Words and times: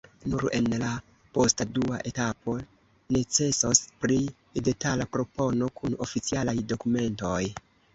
Nur 0.29 0.43
en 0.59 0.69
la 0.83 0.93
posta 1.37 1.67
dua 1.75 1.99
etapo 2.13 2.57
necesos 3.19 3.85
pli 4.01 4.21
detala 4.71 5.11
propono 5.15 5.73
kun 5.81 6.03
oficialaj 6.09 6.61
dokumentoj. 6.77 7.41